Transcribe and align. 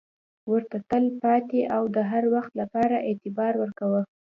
ورته 0.51 0.77
تل 0.89 1.05
پاتې 1.21 1.59
او 1.75 1.83
د 1.95 1.97
هروخت 2.11 2.51
لپاره 2.61 2.95
اعتبار 3.09 3.53
ورکوو. 3.63 4.01